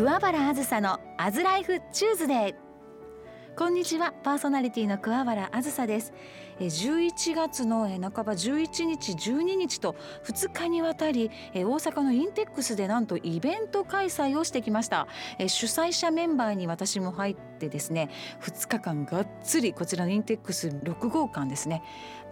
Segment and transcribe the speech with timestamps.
[0.00, 2.54] 桑原あずさのアズライフチューズデー。
[3.54, 4.14] こんにちは。
[4.22, 6.14] パーソナリティの桑原あずさです。
[6.58, 15.06] 11月の半ば11日12日と2日にわたり大阪のインテックスでなんとイベント開催をしてきました。
[15.38, 18.08] 主催者メンバーに私も入ってですね
[18.40, 21.82] 2日間がっつりこちらのインテックス6号館ですね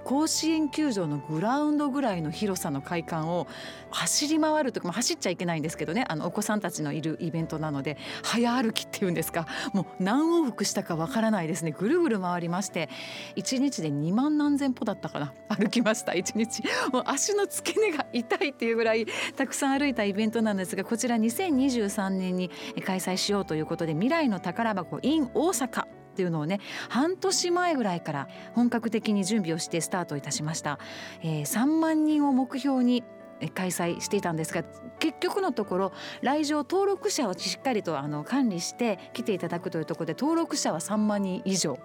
[0.09, 3.47] 甲子園球場のグラウンドぐらいの広さの会館を
[3.91, 11.73] 走り回るとか、まあ、走っちゃいけないんですけどねあのお子さんたちのいるイベントなので早歩きっていうんですかもう何往復したかわからないですね。
[11.73, 12.89] ぐるぐる回りまして
[13.37, 15.35] 1日で2万何千歩だったかな。
[15.47, 16.63] 歩きました1日。
[16.91, 19.07] もう足の付け根が痛いっていうぐらい
[19.37, 22.51] たくさん歩いたイベントなんですがこちら2023年に
[22.87, 25.98] 開催しようということで未来の宝箱 in 大阪。
[26.19, 26.59] っていうのをね
[26.89, 30.81] 半年前ぐらいから本格的に準備をしてスタートいたしました、
[31.23, 33.05] えー、3万人を目標に
[33.55, 34.65] 開催していたんですが
[34.99, 35.93] 結局のところ
[36.23, 41.79] 来場登録者をしっかりとあの管理して来ていただくというところで登録者は3万人以上。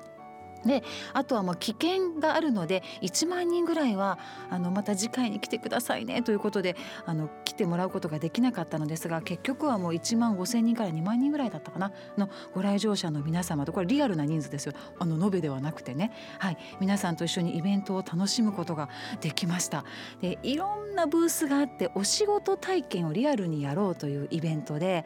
[0.66, 0.83] で
[1.14, 4.17] あとはもう危険があるので1万人ぐらいは
[4.50, 6.75] あのまた次回に来てくださいねということで
[7.06, 14.73] あの来てもらうことができなかったのですが結局はもう1万5千人から2万人ぐらいだったかなのご来場者の皆様とこれリアルな人数ですよ。
[15.00, 18.89] あの延べではなくてね、はい、皆さんと一緒にイベントを楽しむことが
[19.22, 19.84] できました。
[20.22, 25.06] でいろんなブースがあってお仕事体験をリアルにやろうというイベントで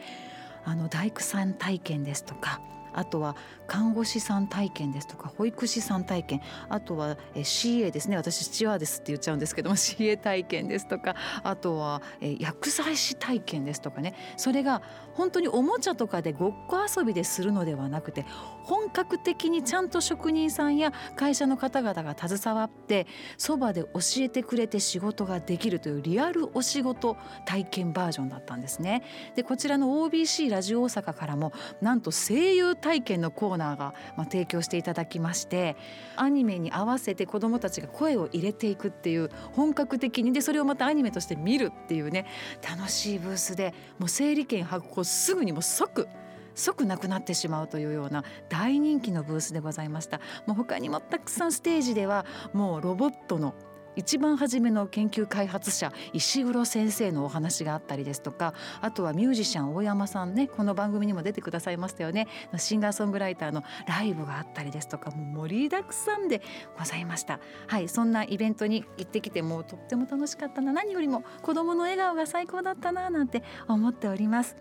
[0.65, 2.61] あの大工さん体験ですとか
[2.97, 3.35] あとは
[3.67, 6.41] 看護師さん体験ですとか保育士さん体験。
[6.67, 8.17] あとは CA ですね。
[8.17, 11.15] 私スチュワーデスって言っちゃうんですけど も CA 体験ですとか。
[11.43, 14.15] あとは薬剤師体験ですとかね。
[14.35, 14.81] それが
[15.13, 18.25] 本当におもちゃとかでごっこ遊びでするのではなくて
[18.63, 29.03] 本格的にちゃんと職人さんや会社の方々が携わってそばで教えてくれて仕事ができるというリアルお仕事体験バージョンだったんですね。
[29.35, 31.51] でこちらの OBC ラジオ大阪からも
[31.81, 35.75] なんと声優体験のコーナーが、ま、提供していただきまして
[36.15, 42.25] アニメに合わせて子どもたちが声を入れていくっていう本格的にでそれをまたアニメとして見るっていうね
[42.63, 46.07] 楽しいブースでもう整理券発行すぐにも即
[46.55, 50.19] 即なくなってしまうというような大人気のブースでございました。
[50.47, 53.53] もう他にもたくさんステージではもうロボットの
[53.97, 62.27] 一番初めの研究開発者石黒先生のお話があったりですとかあとはミュージシャン大山さんねこの番組にも出てくださいましたよね。
[62.57, 66.41] シンガーソングライターのライブがあったりですとかもう盛りだくさんで
[66.77, 67.39] ございました。
[67.67, 70.71] はいそんなイベントに行ってきてもうとっても楽しかったな。
[70.71, 74.55] 何よりも子どもの笑顔が最高だったななんて思っております。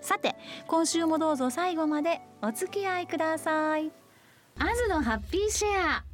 [0.00, 0.34] さて
[0.66, 3.92] 今週もどうぞ最後までお付き合いください。
[4.58, 5.68] アズのハッピーシェ
[6.00, 6.11] ア。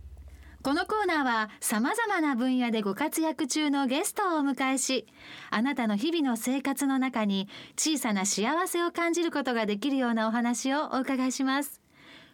[0.69, 5.07] このコーナーは様々な分野でご活躍中のゲストをお迎えし
[5.49, 11.81] あなたの日々の生活の中に小さな幸せを感じることができるようなお話をお伺いします。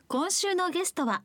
[0.08, 1.22] 今週のゲストは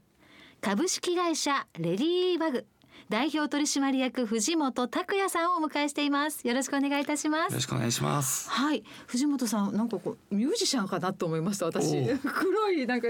[0.61, 2.67] 株式会社レディーバグ。
[3.09, 6.47] 代表取締役藤本拓也さんをお迎えしています。
[6.47, 7.49] よろしくお願いいたします。
[7.49, 8.47] よろしくお願いします。
[8.51, 8.83] はい。
[9.07, 12.05] 藤本さんなんかこうミュージシャンかなと思いました私。
[12.19, 13.07] 黒いなんか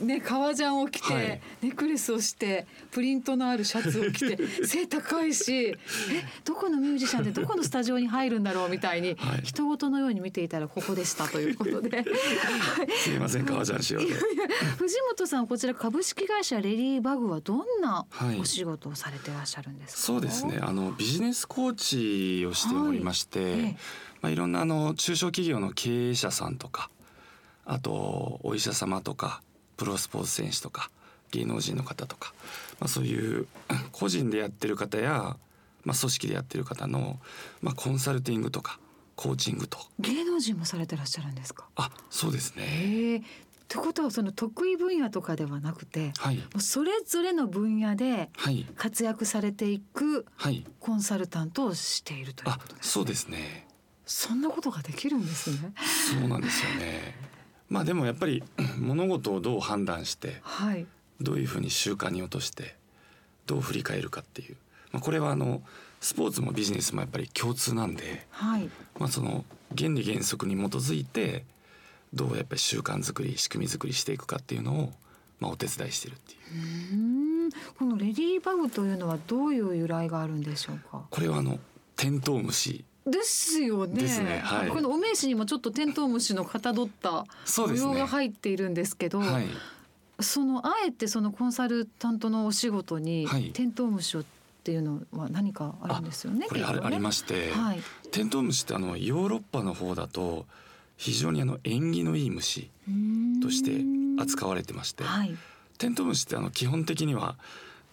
[0.00, 5.76] ね革ジャンを着て、はい、ネックレスをしてプリントのあるシャツを着て 背高いしえ
[6.44, 12.06] どこのミュージシャンでどこのスタジオに入るんだろうみたいに、はい、人事のように見ていたらここでしたということで、 はい、
[12.96, 18.06] すいません革ジャンしよう藤本さんこちら株式会社レディーバグはどんな
[18.40, 20.58] お仕事をされてらっしゃるんですそうですね。
[20.60, 21.74] あのビジネスコー
[22.40, 23.50] チをしておりまして、はい。
[23.50, 23.76] ええ。
[24.20, 26.90] まあ、いろんなあの中小企業の経営者さんとか
[27.64, 29.42] あとお医者様とか
[29.76, 30.90] プロスポーツ選手とか
[31.32, 32.32] 芸能人の方とか、
[32.78, 33.46] まあ、そういう
[33.90, 35.36] 個人でやってる方や、
[35.84, 37.18] まあ、組織でやってる方の、
[37.62, 38.78] まあ、コンサルティングとか
[39.16, 39.78] コーチングと。
[39.98, 41.64] 芸能人もされてらっしゃるんですか？
[41.76, 43.22] あそうですね
[43.72, 48.28] ってことはその得意分野とかではなくて、はい、もうそれぞれの分野で
[48.76, 50.26] 活躍されていく
[50.78, 52.78] コンサルタントをしているということですね。
[52.82, 53.66] そうですね。
[54.04, 55.72] そんなことができるんですね。
[56.20, 57.16] そうなんですよね。
[57.70, 58.44] まあでもやっぱり
[58.78, 60.86] 物事をどう判断して、はい、
[61.22, 62.76] どういうふうに習慣に落として
[63.46, 64.56] どう振り返るかっていう、
[64.90, 65.62] まあ、これはあの
[66.02, 71.46] スポーツもビジネスもやっぱり共通なんで、はい、まあその原理原則に基づいて
[72.14, 74.92] どうやっぱり習慣づくり仕組み作りしていくかっていうのを、
[75.40, 77.48] まあ、お手伝いしてるっていう。
[77.48, 81.02] うこのレディーバグというのはどういう由来があるんでしょうか？
[81.10, 81.58] これはあの
[81.96, 84.02] テントウムシですよね。
[84.02, 87.26] ねはい、このお名刺にもちょっとテントウムシのかたどった
[87.58, 89.20] 模様が入っているんですけど。
[89.20, 89.46] そ、ねはい、
[90.20, 94.24] そのあえてそのコンサルタントのお仕事にテントウムシをっ
[94.62, 96.46] ていうのは何かあるんですよね。
[96.48, 97.80] これあ,、ね、ありまして、はい、
[98.12, 100.46] テントウムシってあのヨーロッパの方だと
[101.02, 102.70] 非常にあの縁起のいい虫
[103.42, 103.84] として
[104.22, 105.34] 扱われてまして、はい、
[105.76, 107.34] テントウムシってあの基本的には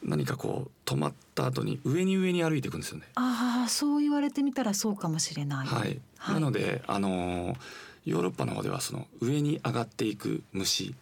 [0.04, 3.08] 何かこう止まった後に上に上に歩いていくんですよね。
[3.16, 5.68] ああ、そう言われてみたらそうかもしれない。
[5.68, 6.00] はい。
[6.20, 7.58] はい、なのであの
[8.06, 10.94] ヨーロッパの方ではその上に上がっていく虫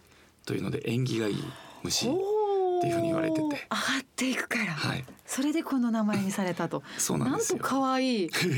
[0.46, 1.44] というので縁起がいい
[1.82, 2.08] 虫。
[2.78, 3.42] っていうふうに言われてて。
[3.42, 3.58] 上がっ
[4.16, 6.82] ていくから、はい、それでこの名前にされたと。
[6.98, 7.58] そうなんですよ。
[7.58, 8.30] なんと可愛い。
[8.32, 8.48] チャ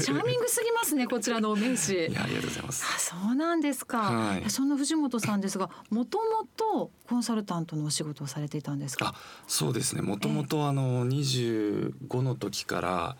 [0.00, 2.84] チャーミングすぎますねこちらの名詞いやありがとうございます。
[2.94, 9.14] あそうなんですか、はい、そんな藤本さんですがもともとコンサルタントのお仕事をされていたんですか？
[9.46, 10.02] そうですね。
[10.02, 13.16] もともとあの25の時から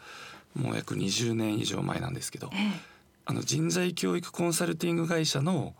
[0.54, 2.80] もう約20年以上前なんですけど、ええ、
[3.26, 5.74] あの人材教育コンサルティング会社の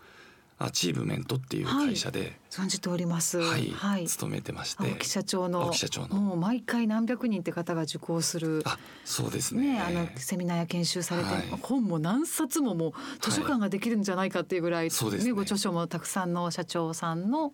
[0.58, 3.38] アチーブメントっていう会社で、はい、存じております。
[3.38, 9.74] はい、はい、勤めてまして、青木社長の社長のもう毎回何百人って方が受講する、あ、そうですね。
[9.74, 15.32] ねあのセミナーや研修されて、はい、本も何冊ももう図書館ができるんじゃないかっていうぐらい、そうですね。
[15.32, 17.52] ご著書もたくさんの社長さんの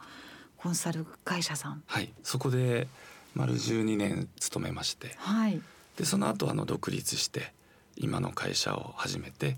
[0.59, 1.83] コンサル会社さん。
[1.87, 2.87] はい、そこで
[3.35, 5.61] 丸12年勤めまして、はい。
[5.97, 7.55] でその後あの独立して
[7.97, 9.57] 今の会社を始めて、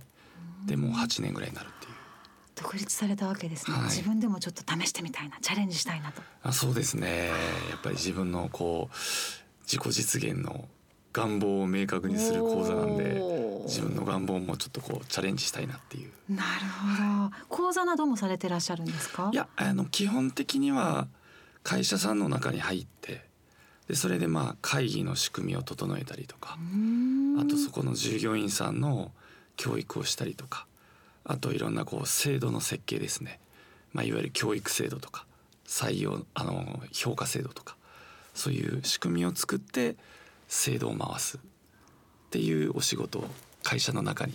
[0.66, 1.72] でもう8年ぐらいになる。
[2.54, 6.22] 独立されたわけですね、はい、自分でもちょっと試してみたいなチャレンジしたいなと。
[6.42, 7.28] あそうですね。
[7.70, 8.94] やっぱり自分のこう
[9.62, 10.68] 自己実現の
[11.12, 13.20] 願望を明確にする講座なんで
[13.66, 16.10] 自分の願望もちょっとこうチャレンジしたいなっていう。
[16.28, 16.66] なる
[17.28, 17.36] ほど。
[17.48, 19.30] 講座などもされてらっしゃるんですか？
[19.32, 21.08] いやあの基本的には
[21.62, 23.24] 会社さんの中に入って
[23.88, 26.58] でそれでまあ会議の仕組みを整えたりとか
[27.38, 29.12] あとそこの従業員さんの
[29.56, 30.66] 教育をしたりとか
[31.24, 33.38] あといろんなこう制度の設計ですね、
[33.92, 35.24] まあ、いわゆる教育制度とか
[35.66, 37.76] 採用あの評価制度とか
[38.34, 39.96] そういう仕組みを作って
[40.48, 41.40] 制度を回すっ
[42.30, 43.26] ていうお仕事を
[43.62, 44.34] 会社の中に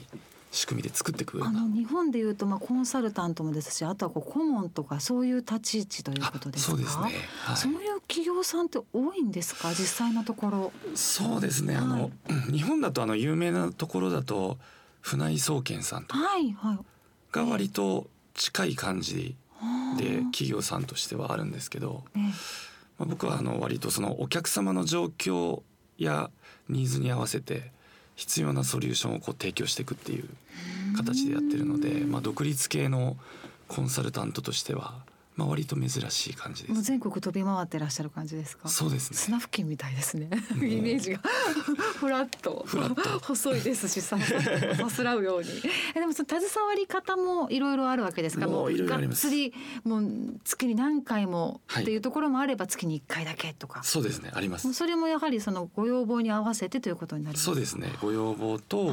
[0.51, 6.71] 仕組みで作っていくあの日本でいうとまあコンサルタントもですしあとはこう顧問とかそういう立ち位置ということですか？
[6.71, 7.03] そうですね、
[7.41, 9.69] はい、そういう企業さんって多いんですか？
[9.71, 10.71] 実際のところ。
[10.95, 12.11] そうですね、はい、あの
[12.49, 14.57] 日本だとあの有名なところだと
[15.01, 16.19] 船井総研さんとか。
[17.31, 19.35] が割と近い感じ
[19.97, 22.03] で企業さんとしてはあるんですけど、
[22.97, 25.61] まあ、僕はあの割とそのお客様の状況
[25.97, 26.29] や
[26.69, 27.71] ニーズに合わせて
[28.15, 30.27] 必要なソリューションをこう提供していくっていう
[30.95, 33.17] 形でやってるので、まあ、独立系の
[33.67, 34.95] コンサルタントとしては
[35.37, 36.73] まあ割と珍しい感じです。
[36.73, 38.67] もう全国飛び回ってらっしゃる感じですか？
[38.67, 39.17] そうですね。
[39.17, 40.29] 砂付近みたいですね。
[40.57, 41.19] イメージが
[41.99, 44.17] フラット、フラット細いですしさ、
[44.75, 45.47] さすらうように。
[45.93, 48.47] でもその携わり方もいろいろあるわけですか？
[48.47, 49.53] もうがっつり
[49.83, 53.83] もう月に何回もっていうところもあれば月に一回だけとか。
[53.83, 54.31] そうですね。
[54.33, 54.73] あります。
[54.73, 57.45] それもやはりそのご要望に合わせてということになります。
[57.45, 57.93] そうですね。
[58.01, 58.91] ご要望と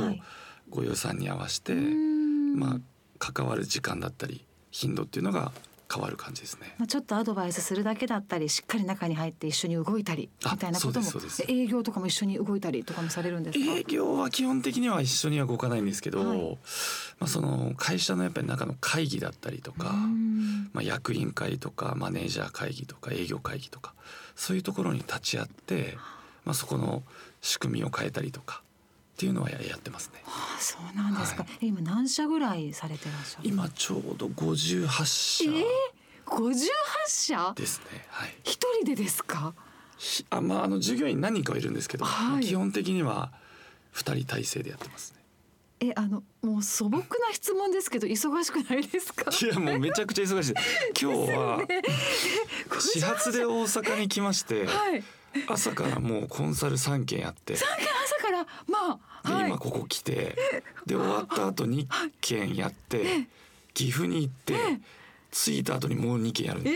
[0.69, 2.81] ご予算に合わせて、まあ
[3.19, 5.53] 関わる時間だったり頻度っていうのが
[5.93, 6.75] 変わる感じですね。
[6.79, 11.07] まあちょっとアドバイスするだけだったり、しっかり中に入って一緒に動いたりみたいなことも、
[11.49, 13.65] 営業とかも一緒に動いたりとかもされるんですか？
[13.65, 16.59] 営業は基本的には一緒には動かないんですけど、はい、
[17.21, 19.95] まあその会社のやっぱり中の会議だったりとか、
[20.73, 23.95] まあ役員会とかマネージャー会議とか営業会議とか
[24.35, 25.97] そういうところに立ち会って、
[26.45, 27.03] まあそこの
[27.41, 28.63] 仕組みを変えたりとか。
[29.15, 30.21] っていうのはやってますね。
[30.25, 31.45] はあ、そうなんですか。
[31.45, 33.49] はい、今何社ぐらいされてらっしゃる。
[33.49, 35.45] 今ちょうど五十八社。
[35.45, 35.65] ええー、
[36.27, 36.67] 五十
[37.05, 37.53] 八社？
[37.57, 38.05] ですね。
[38.09, 38.35] はい。
[38.43, 39.55] 一人でですか？
[40.31, 43.33] あ、まあ、あの従業員何人かはいるんですけど、はい、基本的には
[43.93, 45.21] 二人体制でやってますね。
[45.81, 49.31] えあのもう素朴な質問ですけど忙しくないですか？
[49.31, 50.55] いやもうめちゃくちゃ忙しい
[51.01, 51.61] 今日は
[52.81, 55.05] 始発で大阪に来まして、 はい、
[55.49, 57.87] 朝からもうコンサル三件やって三件？
[58.04, 58.04] 朝
[58.35, 60.37] からまあ、はい、今ここ来て
[60.87, 61.87] で終わった後2
[62.21, 63.29] 件やって
[63.73, 64.55] 岐阜に行って
[65.31, 66.75] 着いた後にもう2件やるえー、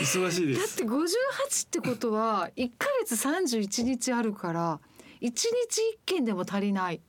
[0.00, 0.78] 忙しいです。
[0.78, 4.80] だって58ってことは1か月31日あるから
[5.20, 5.50] 1日1
[6.06, 7.00] 件でも足りない。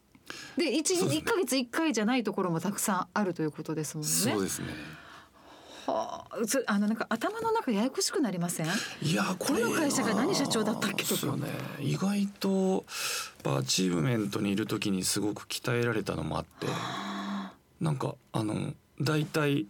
[0.58, 4.10] で 1, 1ヶ月1回じゃないところもたくさんあるということですもんね。
[4.10, 4.67] そうですね
[5.88, 8.68] はあ、あのなんか頭の中ややこしくなりません？
[9.02, 11.48] いやこの会社が何社長だったっけとか、ね、
[11.80, 12.86] 意外と
[13.44, 16.68] アチーブメントにいる時にすごく鍛えられたのもあって。
[17.80, 19.66] なんかあの大体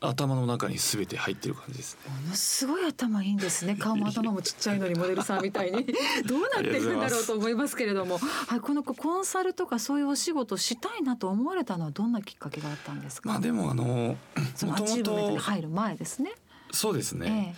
[0.00, 2.10] 頭の中にすべて入ってる感じですね。
[2.22, 3.76] ものすごい頭いいんですね。
[3.76, 5.86] 顔も頭もちっちゃいのにモデルさんみたいに
[6.24, 13.28] どうなっていくんだろうと思いますけれども、はい、このコンサルとかそういうお仕事したいなと思われたのはどんなきっかけがあったんですか？
[13.28, 14.16] まあでもあの
[14.54, 16.32] そのアチー入る前ですね。
[16.72, 17.54] そうですね。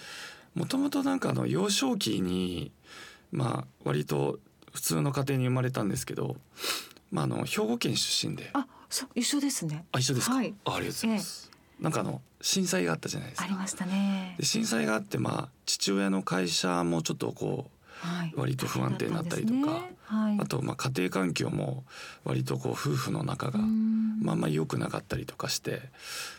[0.54, 2.72] もともとなんかあの幼少期に
[3.30, 4.40] まあ割と
[4.72, 6.37] 普通の家庭に生まれたんですけど。
[7.12, 11.51] まああの兵庫県出身であそう一緒ですねあ一緒ですか、はい、あありがとうございます、ええ、
[11.83, 13.45] なんかあの震災があったじゃないですか。
[13.45, 14.37] ありましたね。
[14.39, 17.71] で震災があってまあ父親の会社もちょっとこ
[18.35, 19.97] う割と不安定になったりとか、はいね。
[20.05, 21.85] はい、あとまあ家庭環境も
[22.25, 25.83] 割とこう夫婦の仲がまあまあ良くなかったりとかして、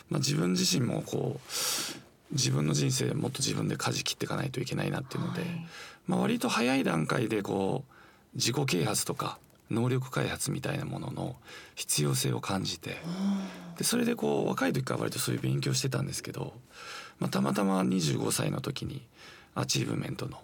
[0.10, 5.68] まあ、自分自身もこう自分の人生もっと自分で舵切っていかないといけないなっていうので、はい、
[6.08, 9.38] まあ、割と早い段階でこう自己啓発とか
[9.74, 11.36] 能力開発みたいなものの
[11.76, 12.98] 必要性を感じて
[13.78, 16.54] でそれでこう若い時から割とそういう勉強してたんですけど、
[17.20, 19.02] まあ、たまたま25歳の時に
[19.56, 20.38] アチーブメントの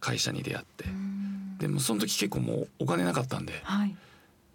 [0.00, 0.84] 会社に出会って
[1.58, 3.96] でもその時結構もうお金なかったんで、はい、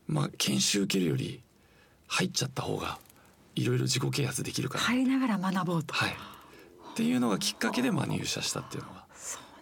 [0.07, 1.41] まあ研修受けるより
[2.07, 2.99] 入っちゃった方が
[3.55, 4.83] いろいろ自己啓発できるから。
[4.83, 6.13] 入りながら学ぼうと、はい、っ
[6.95, 9.05] ていうのがきっかけでまあ入社したっていうのが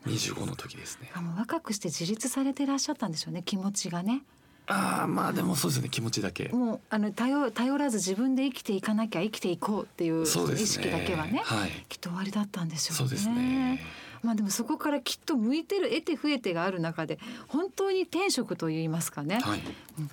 [0.06, 1.12] 25の時ですね。
[1.22, 4.24] もう若くして自立されていらっしゃったんでしょうね気持ちがね。
[4.70, 6.50] ああまあでもそうですね気持ちだけ。
[6.50, 12.98] もうあの頼頼らず自分で生きていかなきゃ生きていこうっていう意識だけはね、ねはい、きっと終わりだったんでしょうね。
[12.98, 13.84] そうですね。
[14.22, 19.62] まあでもそこからきっと向いてる得て増えてがある中で本当に転職といいますかね、はい、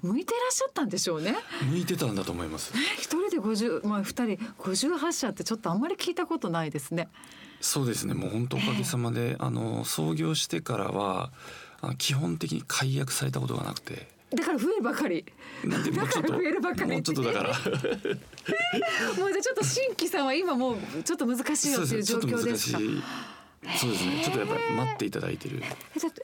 [0.00, 1.34] 向いてらっしゃったんでしょうね。
[1.70, 2.72] 向いてたんだと思います。
[2.94, 7.08] 一人で50まあ二人58社ってちょっとあんまり聞いたことないですね。
[7.60, 8.14] そうですね。
[8.14, 11.30] もう本当おかげさまで、えー、あの創業してからは
[11.98, 15.24] 基本的に解約されたことがなくてだから増えるばかり。
[15.64, 16.90] なんでもうちょっと増えるばかり。
[16.92, 17.48] もうちょっとだから。
[19.18, 22.78] もうじゃちょっと新規さんは今もうちょっと難しいよっていう状況ですか？
[23.78, 24.22] そうですね。
[24.24, 25.62] ちょっとやっぱり待っていただいてる。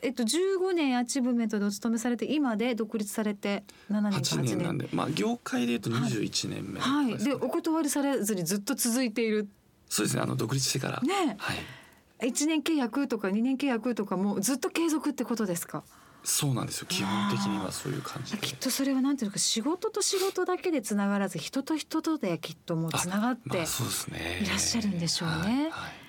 [0.02, 7.12] えっと十五年アチブメントでお勤めされて今で独立されて七年八年なんで、まあ業界で言うと二十一年目、はい。
[7.12, 7.25] はい。
[7.25, 9.49] でお断りされずにずっと続いている。
[9.88, 10.23] そうですね。
[10.23, 11.00] あの独立してから。
[11.02, 11.37] ね。
[11.38, 12.28] はい。
[12.28, 15.82] 一年契約とか二年契約とかもずっと継続ってことですか？
[16.25, 16.87] そうなんですよ。
[16.88, 25.35] 基本的にはそういう感じきっとそれはなんていうか仕事と仕事だけでつながらず人と人とできっともうつながっていらっしゃるんでしょうね。
[25.35, 26.02] はいはい。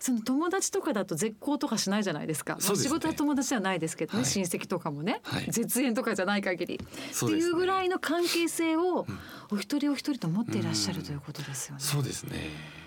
[0.00, 2.56] その友達とかだと絶交とかしないじゃないですか。
[2.58, 9.06] すね、仕事は友達じゃないですけどね、はい、親戚とかもね、はい、絶縁とかじゃない限り、ね、っていうぐらいの関係性を
[9.52, 11.80] お一人お一人と持っていらっしゃるということですよね。
[11.82, 12.80] うそうですね。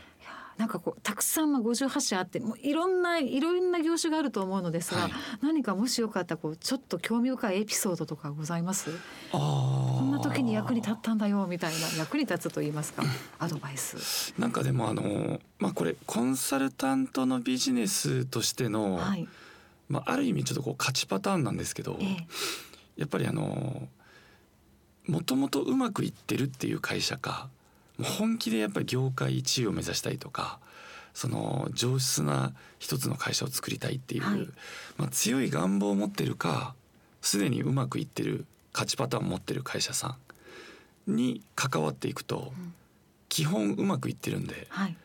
[0.57, 8.91] なんかこうたくさんまあ58社あってもういろんないろんな業種があると思うのですが、はい、何かもしよかったこうちょっと興味深いエピソードとかございます？
[9.31, 9.39] こ
[10.03, 13.03] んな時に役に立ったんだよみたいな役に立つと言いますか？
[13.39, 14.33] アドバイス。
[14.37, 19.27] なんかでもあのまあこれコンサルタントのビジネスとしての、はい、
[19.89, 22.27] まあある意味ちょっとこう勝ちパターンなんですけど、ええ、
[22.97, 23.87] やっぱりあの
[25.07, 27.49] もともとうまくいってるっていう会社か
[28.01, 30.59] 本気でやっぱり業界1位を目指したいとか
[31.13, 34.47] その上質な一つの会社を作りたいっていう、はい、
[34.97, 36.73] まあ、強い願望を持ってるか
[37.21, 40.17] すでにうまくいってる勝ちパターンを持ってる会社さ
[41.07, 42.73] んに関わっていくと、うん、
[43.29, 44.97] 基本うまくいってるんで、はい、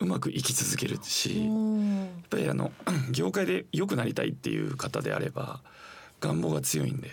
[0.00, 2.70] うまくいき続けるしやっぱりあの
[3.10, 5.60] 業界で良くなりたいっていう方であれば
[6.20, 7.08] 願望が強いんで。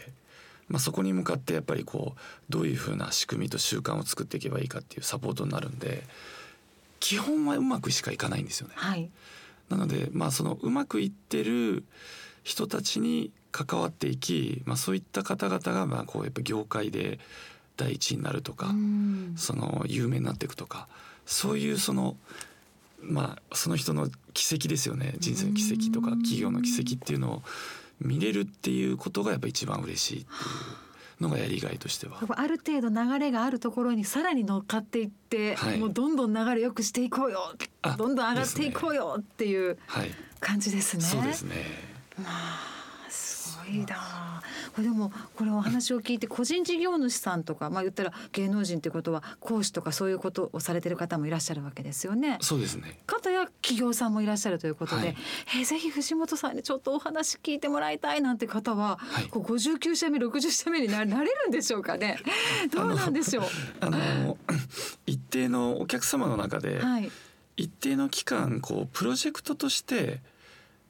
[0.71, 6.03] まあ、そこに向かってやっぱりこうどういうふうな仕組みと習慣を作っていけばいいかっていうサポートになるんで
[7.01, 8.73] 基本はうまくしかいかないんですよね。
[8.77, 9.09] はい、
[9.69, 11.83] なのでまあそのうまくいってる
[12.43, 17.19] 人たちに関わっていき、まあ、そういった方々がまあこうやっぱ業界で
[17.75, 18.73] 第一になるとか
[19.35, 20.87] その有名になっていくとか
[21.25, 22.15] そういうその
[23.01, 25.15] まあその人の奇跡ですよね。
[25.19, 27.43] 人生の奇跡とか企業の奇跡っていうのを
[28.01, 30.35] 見れるっていうことがやっぱ一番嬉しいってい
[31.19, 32.17] うのがやりがいとしては。
[32.29, 37.53] ある程度流れがあるところにさらに乗っかっていって、はい、もうどんどん流れよくしていこうよ
[37.97, 39.77] どんどん上がっていこうよっていう
[40.39, 41.03] 感じですね。
[41.03, 41.55] そうですね。
[42.17, 42.70] まあす
[43.65, 44.41] ごいな。
[44.77, 52.37] でもこれお話を聞いて個人事業主さんとかまあ言ったら芸能人ってことは講師とかそういうことをされてる方もいらっしゃるわけですよね。
[52.41, 52.99] そうですね。
[53.05, 55.15] 方や企業さんもいらっしゃるということで、はい、
[55.57, 62.17] えー、ぜひ藤本さんにちょっとお話聞いてもらいたいなんて方は、はい、こう59社目60社目にな なれるんでしょうかね。
[62.71, 63.45] どうなんでしょう？
[63.81, 64.37] あの
[65.05, 67.11] 一定のお客様の中で、はい、
[67.57, 70.21] 一定の期間こうプロジェクトとして